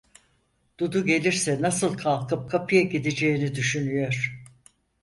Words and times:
Dudu 0.79 1.05
gelirse 1.05 1.61
nasıl 1.61 1.97
kalkıp 1.97 2.49
kapıya 2.51 2.81
gideceğini 2.81 3.55
düşünüyor. 3.55 4.43